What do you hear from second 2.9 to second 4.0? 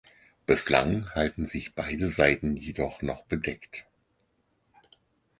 noch bedeckt.